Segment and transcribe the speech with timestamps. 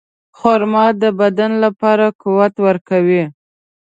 [0.37, 3.23] خرما د بدن لپاره قوت ورکوي.